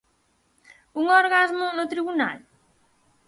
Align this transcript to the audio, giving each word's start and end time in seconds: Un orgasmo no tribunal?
Un 1.01 1.11
orgasmo 1.19 1.67
no 1.79 1.85
tribunal? 1.93 2.41